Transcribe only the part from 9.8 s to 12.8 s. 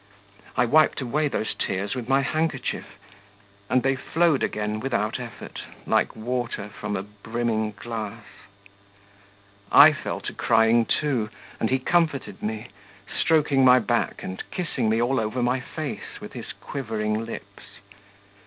fell to crying, too, and he comforted me,